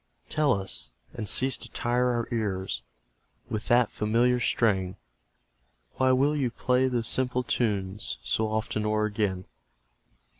[0.29, 2.81] Tell us, and cease to tire our ears
[3.51, 4.95] With that familiar strain;
[5.97, 9.45] Why will you play those simple tunes So often o'er again?